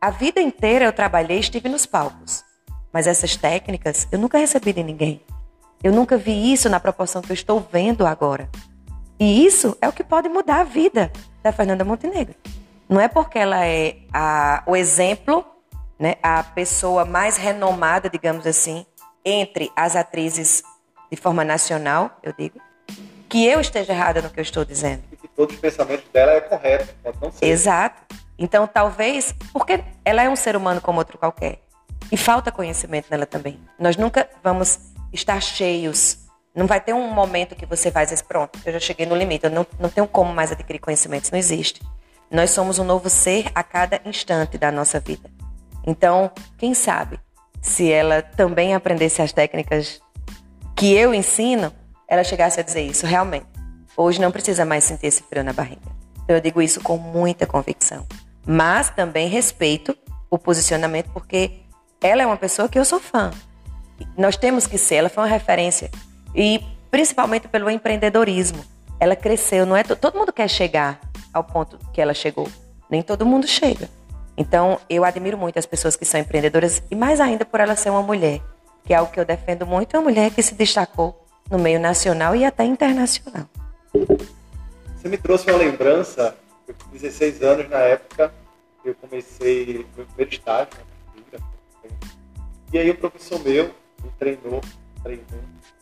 [0.00, 2.44] a vida inteira eu trabalhei e estive nos palcos.
[2.92, 5.20] Mas essas técnicas eu nunca recebi de ninguém.
[5.82, 8.48] Eu nunca vi isso na proporção que eu estou vendo agora.
[9.18, 11.10] E isso é o que pode mudar a vida
[11.42, 12.34] da Fernanda Montenegro.
[12.88, 15.44] Não é porque ela é a, o exemplo,
[15.98, 18.86] né, a pessoa mais renomada, digamos assim,
[19.24, 20.62] entre as atrizes
[21.10, 22.60] de forma nacional, eu digo,
[23.28, 25.02] que eu esteja errada no que eu estou dizendo.
[25.10, 27.46] E que todos os pensamentos dela é correto, pode não ser.
[27.46, 28.02] Exato.
[28.38, 31.60] Então, talvez, porque ela é um ser humano como outro qualquer.
[32.12, 33.58] E falta conhecimento nela também.
[33.78, 34.78] Nós nunca vamos
[35.12, 36.25] estar cheios.
[36.56, 39.44] Não vai ter um momento que você vai dizer, pronto, eu já cheguei no limite,
[39.44, 41.30] eu não, não tenho como mais adquirir conhecimentos.
[41.30, 41.82] Não existe.
[42.30, 45.30] Nós somos um novo ser a cada instante da nossa vida.
[45.86, 47.20] Então, quem sabe,
[47.60, 50.00] se ela também aprendesse as técnicas
[50.74, 51.72] que eu ensino,
[52.08, 53.46] ela chegasse a dizer isso realmente.
[53.96, 55.94] Hoje não precisa mais sentir esse frio na barriga.
[56.24, 58.06] Então, eu digo isso com muita convicção
[58.46, 59.96] mas também respeito
[60.30, 61.62] o posicionamento porque
[62.00, 63.32] ela é uma pessoa que eu sou fã.
[64.16, 65.90] Nós temos que ser, ela foi uma referência
[66.36, 68.64] e principalmente pelo empreendedorismo.
[69.00, 71.00] Ela cresceu, não é todo mundo quer chegar
[71.32, 72.48] ao ponto que ela chegou.
[72.88, 73.88] Nem todo mundo chega.
[74.36, 77.90] Então, eu admiro muito as pessoas que são empreendedoras e mais ainda por ela ser
[77.90, 78.40] uma mulher,
[78.84, 81.80] que é algo que eu defendo muito, é uma mulher que se destacou no meio
[81.80, 83.46] nacional e até internacional.
[84.94, 88.34] Você me trouxe uma lembrança eu tinha 16 anos na época,
[88.84, 90.68] eu comecei meu primeiro estágio
[92.72, 93.66] E aí o professor meu
[94.02, 94.60] me treinou,
[95.02, 95.24] treinou,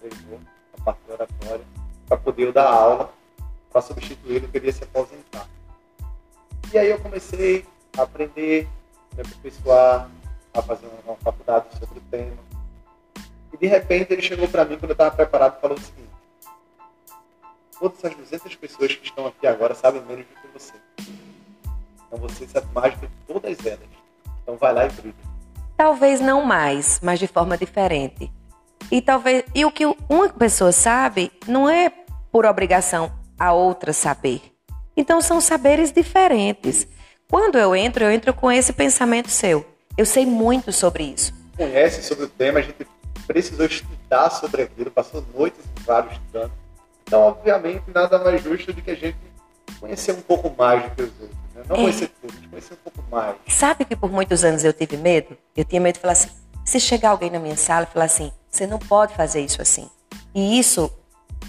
[0.09, 0.41] treinou
[0.79, 1.65] a parte oratória,
[2.07, 3.13] para poder eu dar aula,
[3.73, 5.47] para substituir ele que queria se aposentar.
[6.73, 7.65] E aí eu comecei
[7.97, 8.69] a aprender,
[9.15, 10.11] me aperfeiçoar,
[10.53, 12.37] a fazer uma faculdade sobre o tema.
[13.53, 16.11] E de repente ele chegou para mim quando eu estava preparado e falou o seguinte:
[17.79, 20.75] Todas as 200 pessoas que estão aqui agora sabem menos do que você.
[22.07, 23.89] Então você sabe mais do que todas elas.
[24.43, 25.15] Então vai lá e brilha.
[25.77, 28.31] Talvez não mais, mas de forma diferente.
[28.91, 31.93] E talvez e o que uma pessoa sabe não é
[32.31, 34.43] por obrigação a outra saber.
[34.97, 36.87] Então são saberes diferentes.
[37.29, 39.65] Quando eu entro, eu entro com esse pensamento seu.
[39.97, 41.33] Eu sei muito sobre isso.
[41.57, 42.87] Conhece sobre o tema, a gente
[43.27, 46.53] precisou estudar sobre aquilo, passou noites em vários estudando.
[47.07, 49.17] Então, obviamente, nada mais justo do que a gente
[49.81, 51.39] conhecer um pouco mais do que os outros.
[51.55, 51.63] Né?
[51.69, 51.79] Não é.
[51.81, 53.37] conhecer tudo, mas conhecer um pouco mais.
[53.49, 55.37] Sabe que por muitos anos eu tive medo?
[55.57, 56.31] Eu tinha medo de falar assim:
[56.65, 59.89] se chegar alguém na minha sala e falar assim, você não pode fazer isso assim.
[60.35, 60.91] E isso,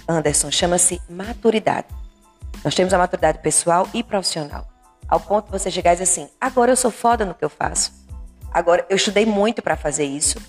[0.08, 1.88] Anderson, chama-se maturidade.
[2.64, 4.68] Nós temos a maturidade pessoal e profissional.
[5.08, 7.50] Ao ponto de você chegar e dizer assim: agora eu sou foda no que eu
[7.50, 7.92] faço.
[8.52, 10.40] Agora eu estudei muito para fazer isso.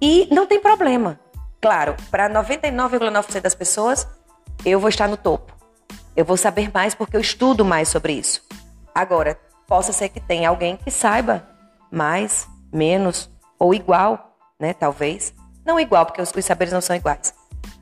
[0.00, 1.18] E não tem problema.
[1.60, 4.06] Claro, para 99,9% das pessoas,
[4.64, 5.52] eu vou estar no topo.
[6.14, 8.42] Eu vou saber mais porque eu estudo mais sobre isso.
[8.94, 11.46] Agora, possa ser que tenha alguém que saiba
[11.90, 14.72] mais, menos ou igual, né?
[14.72, 15.34] Talvez.
[15.64, 17.34] Não igual, porque os, os saberes não são iguais.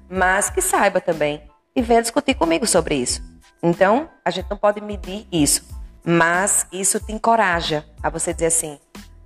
[0.08, 1.42] Mas que saiba também
[1.74, 3.22] e venha discutir comigo sobre isso.
[3.62, 5.66] Então, a gente não pode medir isso.
[6.04, 8.78] Mas isso te encoraja a você dizer assim: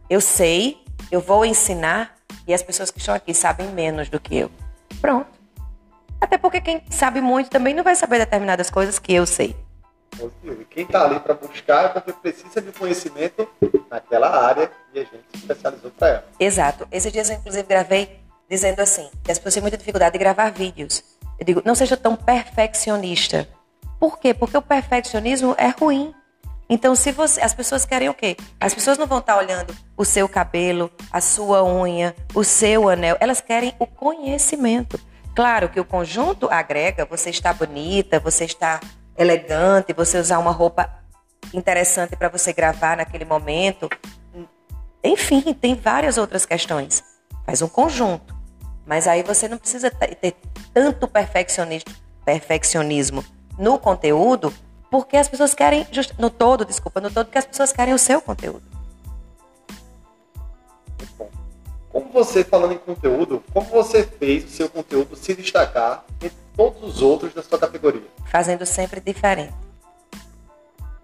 [0.08, 2.14] eu sei, eu vou ensinar
[2.46, 4.50] e as pessoas que estão aqui sabem menos do que eu.
[5.00, 5.26] Pronto.
[6.20, 9.56] Até porque quem sabe muito também não vai saber determinadas coisas que eu sei.
[10.70, 13.48] Quem está ali para buscar é porque precisa de conhecimento
[13.90, 16.24] naquela área e a gente se especializou para ela.
[16.38, 16.86] Exato.
[16.90, 20.50] Esses dias eu, inclusive, gravei dizendo assim, que as pessoas têm muita dificuldade de gravar
[20.50, 21.04] vídeos.
[21.38, 23.48] Eu digo, não seja tão perfeccionista.
[24.00, 24.32] Por quê?
[24.32, 26.14] Porque o perfeccionismo é ruim.
[26.68, 28.36] Então, se você, as pessoas querem o quê?
[28.60, 33.16] As pessoas não vão estar olhando o seu cabelo, a sua unha, o seu anel.
[33.20, 35.00] Elas querem o conhecimento.
[35.34, 38.80] Claro que o conjunto agrega, você está bonita, você está
[39.18, 40.88] elegante, você usar uma roupa
[41.52, 43.88] interessante para você gravar naquele momento.
[45.02, 47.02] Enfim, tem várias outras questões.
[47.44, 48.36] Faz um conjunto.
[48.86, 50.36] Mas aí você não precisa ter
[50.72, 51.08] tanto
[52.24, 53.24] perfeccionismo
[53.58, 54.54] no conteúdo,
[54.90, 55.86] porque as pessoas querem,
[56.18, 58.62] no todo, desculpa, no todo, porque as pessoas querem o seu conteúdo.
[61.90, 66.82] Como você, falando em conteúdo, como você fez o seu conteúdo se destacar entre todos
[66.82, 68.02] os outros da sua categoria?
[68.26, 69.54] Fazendo sempre diferente.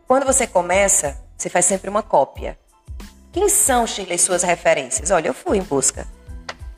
[0.05, 2.59] Quando você começa, você faz sempre uma cópia.
[3.33, 5.12] Quem são, Shirley, suas referências?
[5.12, 6.09] Olha, eu fui em busca.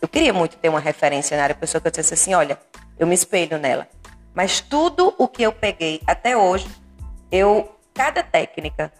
[0.00, 2.60] Eu queria muito ter uma referência na área, pessoa que eu dissesse assim, olha,
[2.98, 3.88] eu me espelho nela.
[4.34, 6.68] Mas tudo o que eu peguei até hoje,
[7.32, 8.92] eu, cada técnica,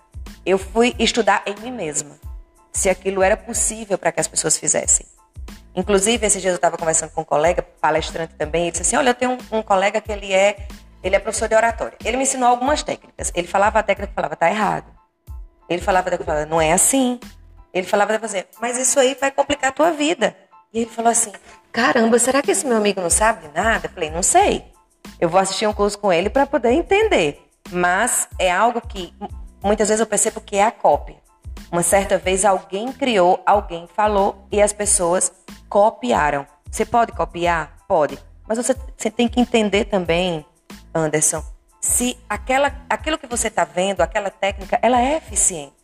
[0.44, 2.18] eu fui estudar em mim mesma
[2.72, 5.06] se aquilo era possível para que as pessoas fizessem.
[5.76, 9.10] Inclusive, esses dias eu estava conversando com um colega, palestrante também, ele disse assim, olha,
[9.10, 10.66] eu tenho um, um, colega que ele é,
[11.02, 11.98] ele é professor de oratória.
[12.02, 13.30] Ele me ensinou algumas técnicas.
[13.34, 14.86] Ele falava a técnica e falava, tá errado.
[15.68, 17.20] Ele falava, falava, não é assim.
[17.74, 20.34] Ele falava, fazer, mas isso aí vai complicar a tua vida.
[20.72, 21.30] E ele falou assim,
[21.70, 23.86] caramba, será que esse meu amigo não sabe de nada?
[23.86, 24.64] Eu falei, não sei.
[25.20, 27.38] Eu vou assistir um curso com ele para poder entender.
[27.70, 29.12] Mas é algo que
[29.62, 31.16] muitas vezes eu percebo que é a cópia.
[31.76, 35.30] Uma certa vez alguém criou, alguém falou e as pessoas
[35.68, 36.46] copiaram.
[36.70, 37.84] Você pode copiar?
[37.86, 38.18] Pode.
[38.48, 40.42] Mas você, você tem que entender também,
[40.94, 41.44] Anderson,
[41.78, 45.74] se aquela, aquilo que você está vendo, aquela técnica, ela é eficiente.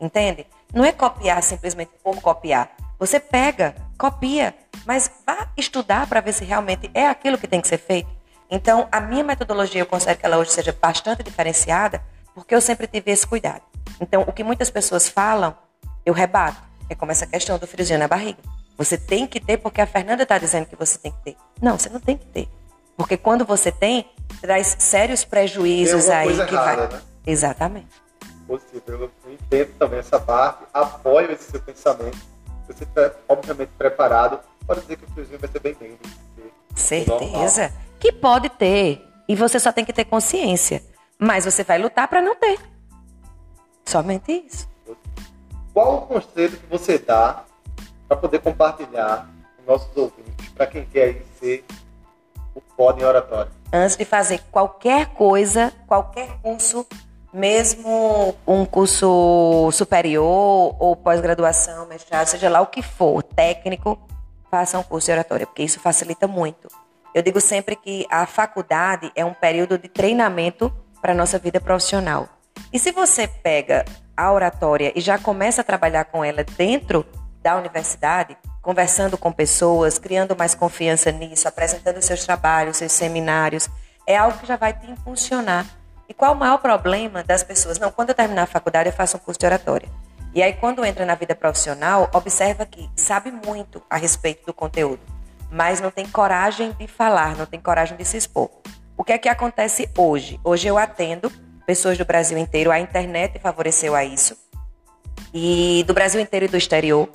[0.00, 0.46] Entende?
[0.72, 2.70] Não é copiar simplesmente por copiar.
[2.98, 4.54] Você pega, copia,
[4.86, 8.08] mas vá estudar para ver se realmente é aquilo que tem que ser feito.
[8.50, 12.02] Então, a minha metodologia, eu considero que ela hoje seja bastante diferenciada,
[12.34, 13.75] porque eu sempre tive esse cuidado.
[14.00, 15.56] Então, o que muitas pessoas falam,
[16.04, 16.60] eu rebato.
[16.88, 18.38] É como essa questão do friozinho na barriga.
[18.78, 21.36] Você tem que ter porque a Fernanda está dizendo que você tem que ter.
[21.60, 22.48] Não, você não tem que ter.
[22.96, 24.08] Porque quando você tem,
[24.40, 26.96] traz sérios prejuízos aí que errada, vai.
[26.96, 27.02] Né?
[27.26, 28.02] Exatamente.
[28.46, 29.10] Possível.
[29.24, 32.18] Eu entendo também essa parte, apoio esse seu pensamento.
[32.68, 34.40] Você está, obviamente, preparado.
[34.66, 35.98] Pode dizer que o friozinho vai ser bem menos.
[36.74, 37.72] Certeza.
[37.98, 39.02] Que pode ter.
[39.28, 40.82] E você só tem que ter consciência.
[41.18, 42.58] Mas você vai lutar para não ter.
[43.86, 44.68] Somente isso.
[45.72, 47.44] Qual o conselho que você dá
[48.08, 51.64] para poder compartilhar com nossos ouvintes, para quem quer ser
[52.54, 53.50] o pódio em oratório?
[53.72, 56.86] Antes de fazer qualquer coisa, qualquer curso,
[57.32, 63.98] mesmo um curso superior ou pós-graduação, mestrado, seja lá o que for, técnico,
[64.50, 66.68] faça um curso de oratória, porque isso facilita muito.
[67.14, 71.60] Eu digo sempre que a faculdade é um período de treinamento para a nossa vida
[71.60, 72.28] profissional.
[72.72, 73.84] E se você pega
[74.16, 77.06] a oratória e já começa a trabalhar com ela dentro
[77.42, 83.68] da universidade, conversando com pessoas, criando mais confiança nisso, apresentando seus trabalhos, seus seminários,
[84.06, 85.66] é algo que já vai te impulsionar.
[86.08, 87.78] E qual o maior problema das pessoas?
[87.78, 89.88] Não, quando eu terminar a faculdade, eu faço um curso de oratória.
[90.34, 95.00] E aí, quando entra na vida profissional, observa que sabe muito a respeito do conteúdo,
[95.50, 98.50] mas não tem coragem de falar, não tem coragem de se expor.
[98.96, 100.40] O que é que acontece hoje?
[100.44, 101.30] Hoje eu atendo
[101.66, 104.36] pessoas do Brasil inteiro, a internet favoreceu a isso,
[105.34, 107.08] e do Brasil inteiro e do exterior,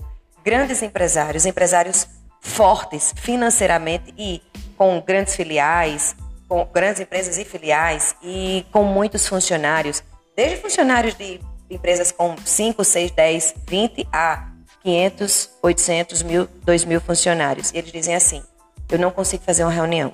[0.44, 2.08] grandes empresários, empresários
[2.42, 4.42] fortes financeiramente e
[4.78, 6.16] com grandes filiais,
[6.48, 10.04] com grandes empresas e filiais e com muitos funcionários,
[10.36, 14.52] desde funcionários de empresas com 5, 6, 10, 20 a
[14.84, 17.72] 500, 800 mil, 2 mil funcionários.
[17.72, 18.44] E eles dizem assim:
[18.90, 20.14] eu não consigo fazer uma reunião.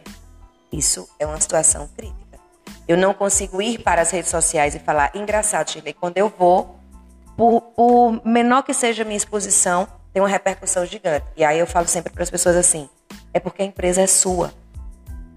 [0.72, 2.27] Isso é uma situação crítica.
[2.88, 6.78] Eu não consigo ir para as redes sociais e falar, engraçado, Shirley, quando eu vou,
[7.36, 11.26] por, por menor que seja a minha exposição, tem uma repercussão gigante.
[11.36, 12.90] E aí eu falo sempre para as pessoas assim:
[13.34, 14.54] é porque a empresa é sua.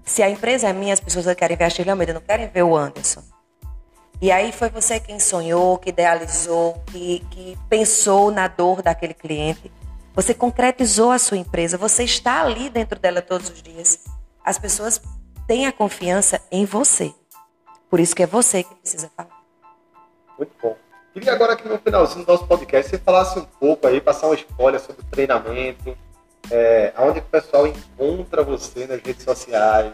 [0.03, 2.63] Se a empresa é minha, as pessoas querem ver a Shirley Almeida, não querem ver
[2.63, 3.21] o Anderson.
[4.21, 9.71] E aí foi você quem sonhou, que idealizou, que, que pensou na dor daquele cliente.
[10.13, 13.99] Você concretizou a sua empresa, você está ali dentro dela todos os dias.
[14.43, 15.01] As pessoas
[15.47, 17.13] têm a confiança em você.
[17.91, 19.43] Por isso que é você que precisa falar.
[20.37, 20.77] Muito bom.
[21.13, 24.35] Queria agora que no finalzinho do nosso podcast você falasse um pouco aí, passar uma
[24.35, 25.97] spoiler sobre o treinamento,
[26.49, 29.91] é, aonde o pessoal encontra você nas redes sociais,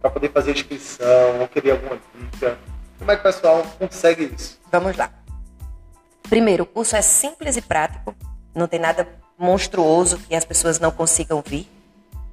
[0.00, 2.58] para poder fazer inscrição, ou querer alguma dica.
[2.98, 4.58] Como é que o pessoal consegue isso?
[4.72, 5.12] Vamos lá.
[6.22, 8.16] Primeiro, o curso é simples e prático,
[8.54, 11.68] não tem nada monstruoso que as pessoas não consigam vir.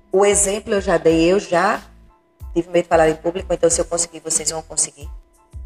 [0.10, 1.82] O exemplo eu já dei, eu já
[2.56, 5.10] tive medo de falar em público, então se eu conseguir, vocês vão conseguir.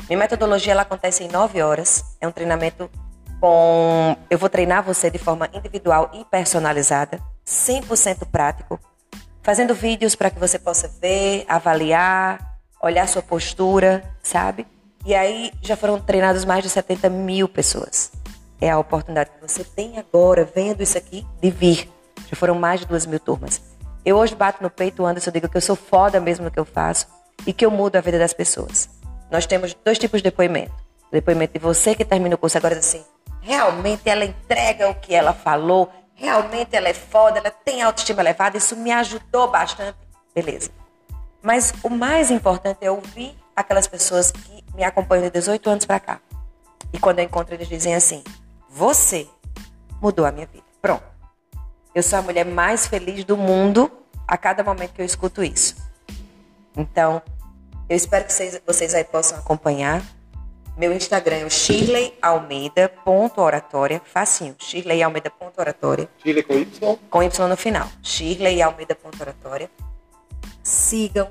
[0.07, 2.89] Minha metodologia ela acontece em nove horas, é um treinamento
[3.39, 4.17] com.
[4.29, 8.79] Eu vou treinar você de forma individual e personalizada, 100% prático,
[9.43, 14.65] fazendo vídeos para que você possa ver, avaliar, olhar sua postura, sabe?
[15.05, 18.11] E aí já foram treinados mais de 70 mil pessoas.
[18.59, 21.89] É a oportunidade que você tem agora, vendo isso aqui, de vir.
[22.29, 23.61] Já foram mais de duas mil turmas.
[24.05, 26.59] Eu hoje bato no peito, Anderson, eu digo que eu sou foda mesmo no que
[26.59, 27.07] eu faço
[27.45, 28.89] e que eu mudo a vida das pessoas.
[29.29, 30.73] Nós temos dois tipos de depoimento.
[31.09, 33.03] O depoimento de você que termina o curso agora diz assim,
[33.41, 38.57] realmente ela entrega o que ela falou, realmente ela é foda, ela tem autoestima elevada,
[38.57, 39.97] isso me ajudou bastante.
[40.33, 40.69] Beleza.
[41.41, 45.99] Mas o mais importante é ouvir aquelas pessoas que me acompanham de 18 anos para
[45.99, 46.19] cá.
[46.93, 48.23] E quando eu encontro eles dizem assim:
[48.69, 49.27] "Você
[50.01, 50.63] mudou a minha vida".
[50.81, 51.08] Pronto.
[51.93, 53.91] Eu sou a mulher mais feliz do mundo
[54.27, 55.75] a cada momento que eu escuto isso.
[56.77, 57.19] Então,
[57.89, 60.03] eu espero que vocês, vocês aí possam acompanhar.
[60.77, 63.99] Meu Instagram é o shirleyalmeida.oratória.
[64.05, 64.55] Facinho.
[64.59, 66.07] shirleyalmeida.oratória.
[66.23, 66.97] Shirley com Y?
[67.09, 67.89] Com Y no final.
[68.03, 69.69] shirleyalmeida.oratória.
[70.63, 71.27] Sigam.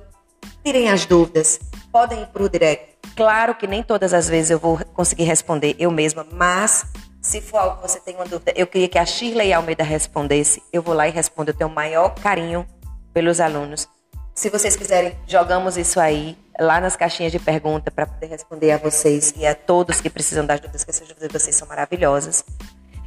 [0.64, 1.61] Tirem as dúvidas.
[1.92, 2.99] Podem ir para o direct.
[3.16, 6.85] Claro que nem todas as vezes eu vou conseguir responder eu mesma, mas
[7.20, 10.62] se for algo que você tem uma dúvida, eu queria que a Shirley Almeida respondesse,
[10.72, 11.50] eu vou lá e respondo.
[11.50, 12.66] Eu tenho o maior carinho
[13.12, 13.88] pelos alunos.
[14.35, 18.78] Se vocês quiserem, jogamos isso aí lá nas caixinhas de pergunta para poder responder a
[18.78, 22.44] vocês e a todos que precisam das dúvidas, que essas dúvidas de vocês são maravilhosas.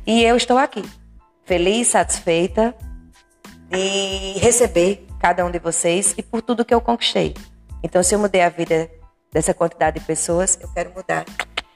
[0.06, 0.84] E eu estou aqui,
[1.46, 2.76] feliz, satisfeita
[3.70, 7.34] de receber cada um de vocês e por tudo que eu conquistei.
[7.82, 8.90] Então, se eu mudei a vida
[9.32, 11.26] dessa quantidade de pessoas, eu quero mudar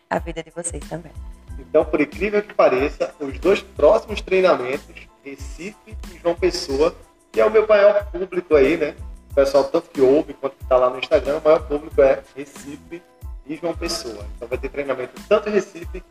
[0.10, 1.13] a vida de vocês também.
[1.60, 6.96] Então, por incrível que pareça, os dois próximos treinamentos, Recife e João Pessoa,
[7.32, 8.96] que é o meu maior público aí, né?
[9.32, 12.24] o pessoal tanto que ouve quanto que está lá no Instagram, o maior público é
[12.36, 13.04] Recife
[13.46, 14.26] e João Pessoa.
[14.36, 16.02] Então vai ter treinamento tanto em Recife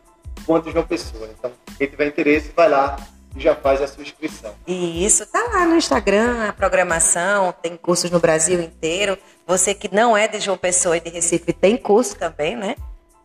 [0.45, 1.27] quanto em João Pessoa.
[1.37, 2.95] Então, quem tiver interesse, vai lá
[3.35, 4.53] e já faz a sua inscrição.
[4.67, 9.17] E isso tá lá no Instagram, a programação, tem cursos no Brasil inteiro.
[9.47, 12.75] Você que não é de João Pessoa e de Recife tem curso também, né?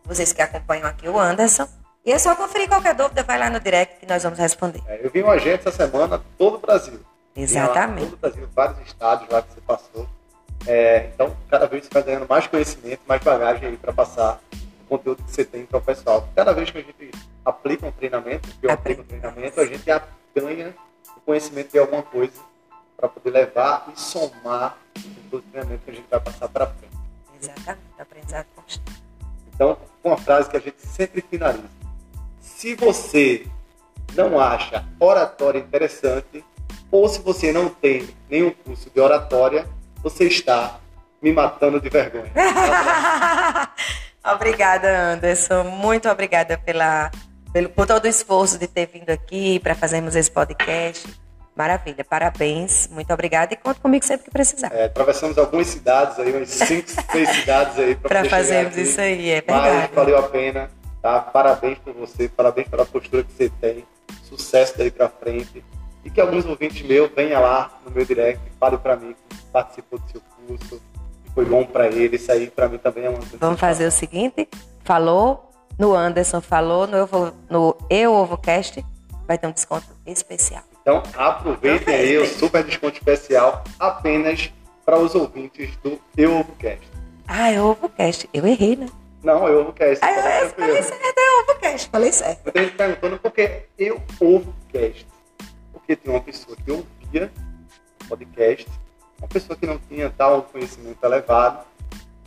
[0.03, 1.67] Vocês que acompanham aqui o Anderson.
[2.03, 4.81] E é só conferir qualquer dúvida, vai lá no direct que nós vamos responder.
[4.87, 6.99] É, eu vi um agente essa semana todo o Brasil.
[7.35, 8.09] Exatamente.
[8.09, 10.07] Todo o Brasil, vários estados lá que você passou.
[10.65, 14.89] É, então, cada vez você vai ganhando mais conhecimento, mais bagagem aí para passar o
[14.89, 16.27] conteúdo que você tem para o pessoal.
[16.35, 17.11] Cada vez que a gente
[17.45, 19.85] aplica um treinamento, que eu aplico um treinamento, a gente
[20.35, 20.73] ganha
[21.15, 22.33] o conhecimento de alguma coisa
[22.97, 24.77] para poder levar e somar
[25.31, 26.97] o treinamento que a gente vai passar para frente.
[27.39, 29.03] Exatamente, aprendizado constante.
[29.53, 31.80] Então, uma frase que a gente sempre finaliza.
[32.61, 33.47] Se você
[34.13, 36.45] não acha oratória interessante,
[36.91, 39.67] ou se você não tem nenhum curso de oratória,
[40.03, 40.79] você está
[41.19, 42.31] me matando de vergonha.
[44.23, 45.63] obrigada, Anderson.
[45.63, 47.09] Muito obrigada pela,
[47.51, 51.09] pelo, por todo o esforço de ter vindo aqui para fazermos esse podcast.
[51.55, 54.71] Maravilha, parabéns, muito obrigada e conta comigo sempre que precisar.
[54.71, 59.41] É, atravessamos algumas cidades aí, umas 5, 6 cidades aí para fazermos isso aí, é
[59.41, 59.87] verdade.
[59.87, 60.69] Mas valeu a pena,
[61.01, 61.19] tá?
[61.19, 63.85] Parabéns por você, parabéns pela postura que você tem,
[64.23, 65.63] sucesso daí para frente
[66.03, 69.99] e que alguns ouvintes meus venham lá no meu direct, fale para mim que participou
[69.99, 70.81] do seu curso,
[71.23, 73.91] que foi bom para ele, isso aí para mim também é uma Vamos fazer o
[73.91, 74.47] seguinte,
[74.83, 78.83] falou no Anderson, falou no Eu, no Eu OvoCast,
[79.27, 80.63] vai ter um desconto especial.
[80.81, 84.51] Então aproveitem aí o super desconto especial apenas
[84.83, 86.89] para os ouvintes do Eu OvoCast.
[87.27, 88.87] Ah, é o OvoCast, eu errei, né?
[89.23, 90.03] Não, eu OvoCast.
[90.03, 92.43] Ah, eu, eu falei certo, é o OvoCast, falei certo.
[92.45, 95.11] Muita gente perguntando por que Eu OvoCast
[95.91, 97.31] porque tinha uma pessoa que ouvia
[98.07, 98.69] podcast,
[99.19, 101.65] uma pessoa que não tinha tal conhecimento elevado,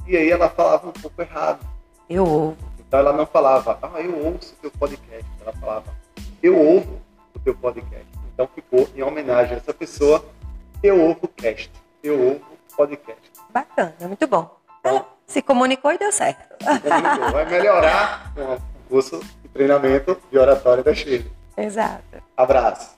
[0.07, 1.67] e aí ela falava um pouco errado.
[2.09, 2.57] Eu ouvo.
[2.79, 5.25] Então ela não falava, ah, eu ouço o teu podcast.
[5.41, 5.95] Ela falava,
[6.43, 7.01] eu ouvo
[7.35, 8.07] o teu podcast.
[8.33, 10.25] Então ficou em homenagem a essa pessoa,
[10.83, 11.71] eu ouvo cast.
[12.03, 12.45] Eu ouvo
[12.77, 13.31] podcast.
[13.51, 14.55] Bacana, muito bom.
[14.83, 16.57] Ela se comunicou e deu certo.
[17.33, 21.31] Vai melhorar com o curso de treinamento de oratória da Chile.
[21.57, 22.03] Exato.
[22.37, 22.94] Abraço.